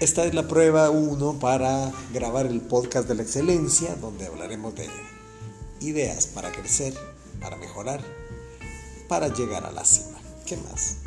Esta 0.00 0.24
es 0.24 0.32
la 0.32 0.46
prueba 0.46 0.90
1 0.90 1.40
para 1.40 1.90
grabar 2.12 2.46
el 2.46 2.60
podcast 2.60 3.08
de 3.08 3.16
la 3.16 3.22
excelencia, 3.22 3.96
donde 3.96 4.26
hablaremos 4.26 4.72
de 4.76 4.88
ideas 5.80 6.28
para 6.28 6.52
crecer, 6.52 6.94
para 7.40 7.56
mejorar, 7.56 8.00
para 9.08 9.26
llegar 9.26 9.66
a 9.66 9.72
la 9.72 9.84
cima. 9.84 10.20
¿Qué 10.46 10.56
más? 10.56 10.98